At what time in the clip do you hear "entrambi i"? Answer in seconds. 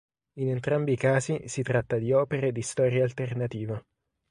0.49-0.97